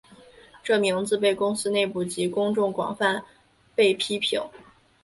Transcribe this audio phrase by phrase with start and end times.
[0.63, 3.23] 这名字被公司内部及公众广泛
[3.75, 4.41] 被批评。